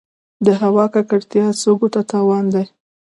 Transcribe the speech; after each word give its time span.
د 0.45 0.47
هوا 0.61 0.85
ککړتیا 0.93 1.45
سږو 1.61 1.87
ته 1.93 2.01
تاوان 2.11 2.45
دی. 2.53 2.65